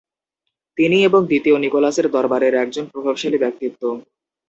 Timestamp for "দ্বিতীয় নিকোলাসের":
1.25-2.07